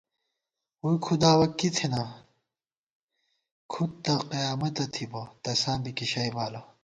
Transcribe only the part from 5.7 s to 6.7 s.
بی کِشَئ بالہ